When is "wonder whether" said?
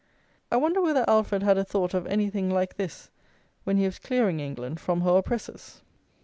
0.57-1.05